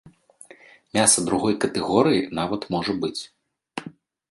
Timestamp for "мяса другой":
0.97-1.53